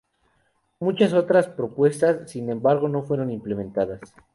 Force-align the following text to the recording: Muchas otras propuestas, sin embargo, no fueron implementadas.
Muchas 0.79 1.13
otras 1.13 1.47
propuestas, 1.47 2.31
sin 2.31 2.49
embargo, 2.49 2.87
no 2.89 3.03
fueron 3.03 3.29
implementadas. 3.29 3.99